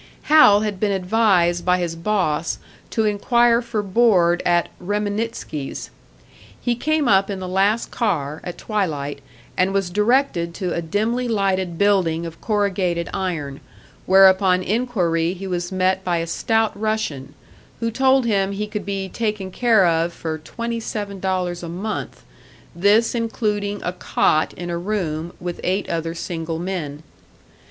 [0.23, 2.57] Hal had been advised by his boss
[2.89, 5.91] to inquire for board at "Reminitsky's."
[6.59, 9.19] He came up in the last car, at twilight,
[9.55, 13.59] and was directed to a dimly lighted building of corrugated iron,
[14.07, 17.35] where upon inquiry he was met by a stout Russian,
[17.79, 22.23] who told him he could be taken care of for twenty seven dollars a month,
[22.75, 27.03] this including a cot in a room with eight other single men.